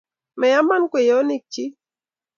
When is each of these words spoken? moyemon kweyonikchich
moyemon 0.39 0.83
kweyonikchich 0.91 1.73